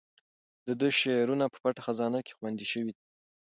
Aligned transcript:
د 0.67 0.69
ده 0.79 0.89
شعرونه 1.01 1.45
په 1.53 1.57
پټه 1.63 1.81
خزانه 1.85 2.19
کې 2.25 2.35
خوندي 2.37 2.65
شوي 2.71 2.91
دي. 2.95 3.03